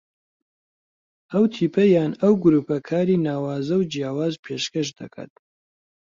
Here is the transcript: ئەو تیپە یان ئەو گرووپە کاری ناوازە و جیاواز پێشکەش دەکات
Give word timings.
ئەو 1.31 1.43
تیپە 1.53 1.83
یان 1.95 2.11
ئەو 2.21 2.33
گرووپە 2.43 2.77
کاری 2.89 3.21
ناوازە 3.27 3.75
و 3.77 3.87
جیاواز 3.91 4.33
پێشکەش 4.43 4.89
دەکات 4.99 5.31